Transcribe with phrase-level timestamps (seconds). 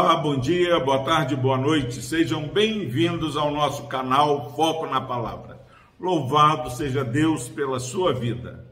[0.00, 2.00] Olá, bom dia, boa tarde, boa noite.
[2.00, 5.60] Sejam bem-vindos ao nosso canal Foco na Palavra.
[5.98, 8.64] Louvado seja Deus pela sua vida.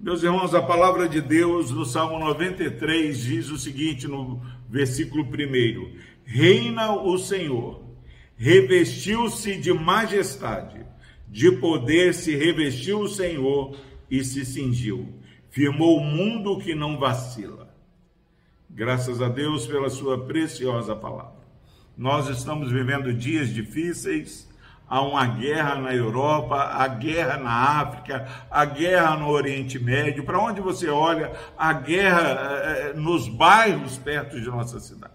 [0.00, 5.98] Meus irmãos, a palavra de Deus no Salmo 93 diz o seguinte no versículo 1:
[6.24, 7.84] Reina o Senhor,
[8.34, 10.80] revestiu-se de majestade,
[11.28, 13.76] de poder se revestiu o Senhor
[14.10, 15.12] e se cingiu,
[15.50, 17.63] firmou o mundo que não vacila.
[18.74, 21.44] Graças a Deus pela sua preciosa palavra.
[21.96, 24.52] Nós estamos vivendo dias difíceis,
[24.88, 30.24] há uma guerra na Europa, a guerra na África, a guerra no Oriente Médio.
[30.24, 35.14] Para onde você olha, a guerra eh, nos bairros perto de nossa cidade.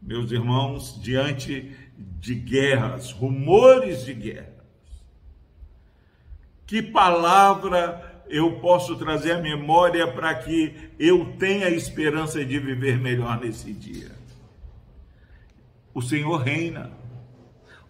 [0.00, 4.54] Meus irmãos, diante de guerras, rumores de guerras,
[6.64, 13.40] que palavra eu posso trazer a memória para que eu tenha esperança de viver melhor
[13.40, 14.10] nesse dia.
[15.94, 16.90] O Senhor reina.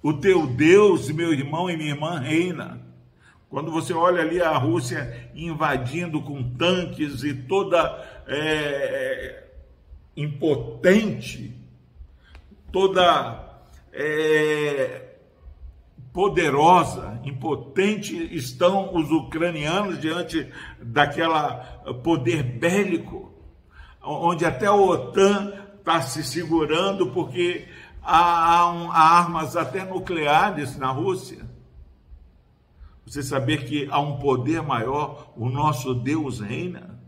[0.02, 2.80] O teu Deus, meu irmão e minha irmã, reina.
[3.48, 9.44] Quando você olha ali a Rússia invadindo com tanques e toda é,
[10.16, 11.54] impotente,
[12.70, 13.60] toda
[13.92, 15.05] é,
[16.16, 20.50] poderosa, impotente estão os ucranianos diante
[20.80, 21.56] daquela
[22.02, 23.34] poder bélico,
[24.02, 27.68] onde até a OTAN está se segurando porque
[28.02, 31.44] há, há armas até nucleares na Rússia.
[33.04, 36.98] Você saber que há um poder maior, o nosso Deus reina.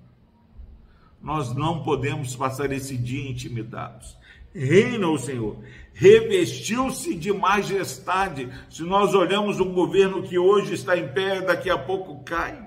[1.18, 4.18] Nós não podemos passar esse dia intimidados
[4.54, 5.56] reina o Senhor,
[5.92, 8.48] revestiu-se de majestade.
[8.70, 12.66] Se nós olhamos um governo que hoje está em pé, daqui a pouco cai.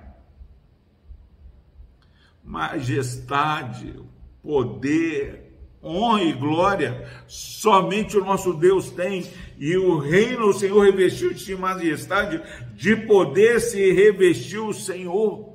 [2.44, 3.96] Majestade,
[4.44, 5.52] poder,
[5.84, 9.26] honra e glória, somente o nosso Deus tem,
[9.58, 12.42] e o reino, o Senhor revestiu de majestade,
[12.76, 15.51] de poder se revestiu o Senhor.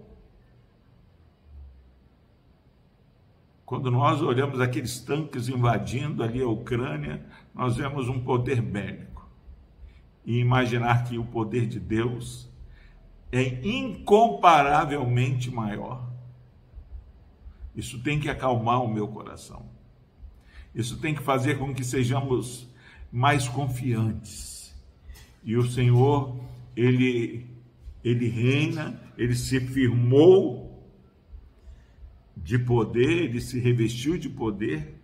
[3.66, 9.28] Quando nós olhamos aqueles tanques invadindo ali a Ucrânia, nós vemos um poder bélico.
[10.24, 12.48] E imaginar que o poder de Deus
[13.32, 16.08] é incomparavelmente maior.
[17.74, 19.66] Isso tem que acalmar o meu coração.
[20.72, 22.68] Isso tem que fazer com que sejamos
[23.10, 24.72] mais confiantes.
[25.42, 26.38] E o Senhor,
[26.76, 27.56] ele
[28.04, 30.65] ele reina, ele se firmou
[32.46, 35.02] de poder, ele se revestiu de poder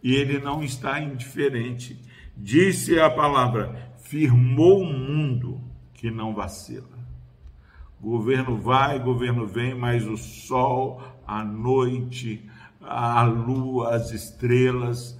[0.00, 2.00] e ele não está indiferente.
[2.36, 5.60] Disse a palavra: firmou o mundo
[5.92, 6.96] que não vacila.
[8.00, 12.48] Governo vai, governo vem, mas o sol, a noite,
[12.80, 15.18] a lua, as estrelas,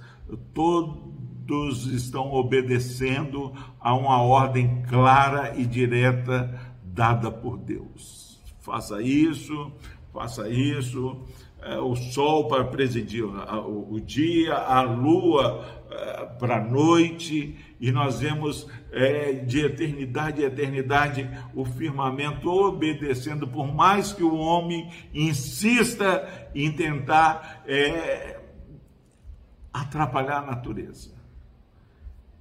[0.53, 8.25] todos estão obedecendo a uma ordem clara e direta dada por Deus.
[8.65, 9.71] Faça isso,
[10.15, 11.21] faça isso.
[11.61, 18.19] É, o sol para presidir o, dia, a lua é, para a noite, e nós
[18.19, 26.49] vemos é, de eternidade a eternidade o firmamento obedecendo, por mais que o homem insista
[26.53, 28.39] em tentar é,
[29.73, 31.13] atrapalhar a natureza.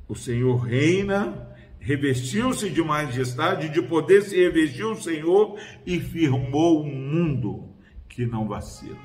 [0.06, 1.48] O Senhor reina,
[1.84, 7.68] revestiu-se de majestade, de poder se revestiu o Senhor e firmou o mundo
[8.08, 8.96] que não vacila.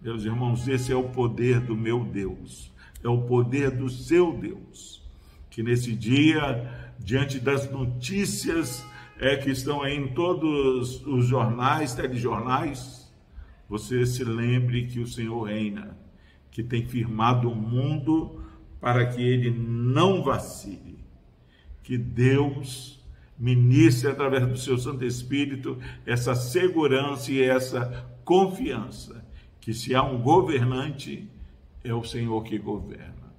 [0.00, 2.72] Meus irmãos, esse é o poder do meu Deus,
[3.02, 5.02] é o poder do seu Deus.
[5.50, 8.86] Que nesse dia, diante das notícias
[9.18, 13.12] é, que estão aí em todos os jornais, telejornais,
[13.68, 15.98] você se lembre que o Senhor reina,
[16.48, 18.40] que tem firmado o mundo
[18.80, 20.88] para que ele não vacile
[21.88, 23.02] que Deus
[23.38, 29.24] ministre através do seu Santo Espírito essa segurança e essa confiança
[29.58, 31.26] que se há um governante,
[31.82, 33.32] é o Senhor que governa.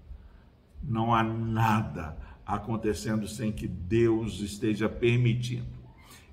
[0.81, 5.77] Não há nada acontecendo sem que Deus esteja permitindo.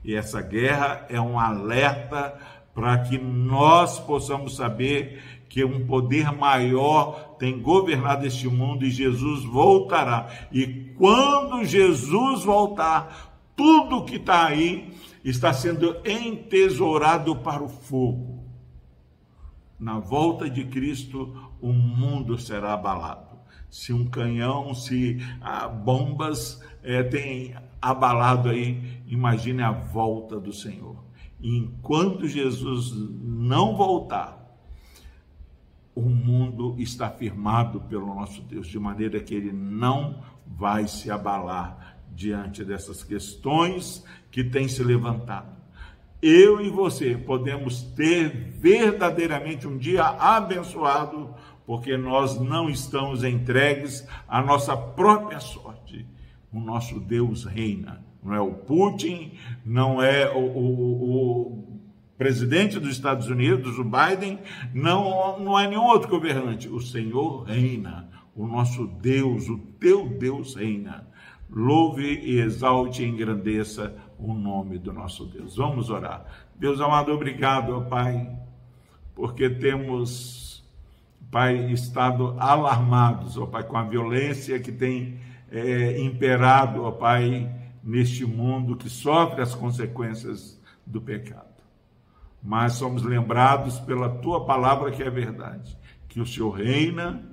[0.03, 2.35] E essa guerra é um alerta
[2.77, 9.45] para que nós possamos saber que um poder maior tem governado este mundo e Jesus
[9.45, 10.29] voltará.
[10.53, 14.93] E quando Jesus voltar, tudo que está aí
[15.25, 18.45] está sendo entesourado para o fogo.
[19.81, 23.39] Na volta de Cristo, o mundo será abalado.
[23.71, 31.06] Se um canhão, se ah, bombas é, têm abalado aí, imagine a volta do Senhor.
[31.41, 34.47] Enquanto Jesus não voltar,
[35.95, 41.99] o mundo está firmado pelo nosso Deus, de maneira que ele não vai se abalar
[42.15, 45.57] diante dessas questões que têm se levantado.
[46.21, 48.29] Eu e você podemos ter
[48.59, 51.35] verdadeiramente um dia abençoado,
[51.67, 56.07] porque nós não estamos entregues à nossa própria sorte.
[56.53, 58.05] O nosso Deus reina.
[58.27, 59.35] Não é o Putin,
[59.65, 61.13] não é o, o,
[61.53, 61.81] o
[62.19, 64.41] presidente dos Estados Unidos, o Biden,
[64.75, 66.69] não, não é nenhum outro governante.
[66.69, 71.07] O Senhor reina, o nosso Deus, o teu Deus reina.
[71.49, 75.57] Louve e exalte e engrandeça o nome do nosso Deus.
[75.57, 76.25] Vamos orar.
[76.57, 78.29] Deus amado, obrigado, Pai,
[79.15, 80.65] porque temos,
[81.31, 87.49] Pai, estado alarmados, ó Pai, com a violência que tem é, imperado, ó Pai,
[87.87, 91.57] neste mundo que sofre as consequências do pecado
[92.47, 95.77] mas somos lembrados pela tua palavra que é verdade,
[96.09, 97.29] que o Senhor reina,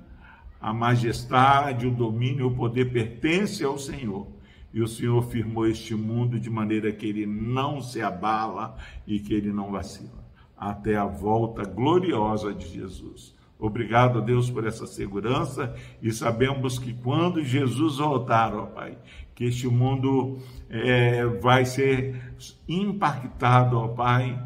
[0.60, 4.26] a majestade, o domínio, o poder pertence ao Senhor.
[4.72, 8.76] E o Senhor firmou este mundo de maneira que ele não se abala
[9.06, 10.24] e que ele não vacila,
[10.56, 13.36] até a volta gloriosa de Jesus.
[13.64, 18.98] Obrigado, Deus, por essa segurança e sabemos que quando Jesus voltar, ó Pai,
[19.34, 20.38] que este mundo
[20.68, 22.34] é, vai ser
[22.68, 24.38] impactado, ó Pai,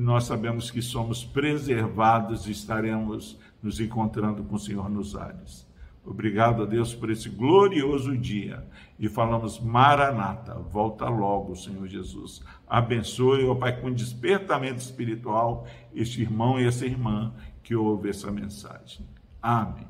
[0.00, 5.67] nós sabemos que somos preservados e estaremos nos encontrando com o Senhor nos ares.
[6.08, 8.66] Obrigado a Deus por esse glorioso dia.
[8.98, 12.42] E falamos, Maranata, volta logo, Senhor Jesus.
[12.66, 19.06] Abençoe, ó Pai, com despertamento espiritual, este irmão e essa irmã que ouve essa mensagem.
[19.42, 19.86] Amém.